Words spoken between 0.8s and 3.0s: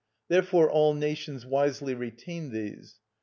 nations wisely retain these.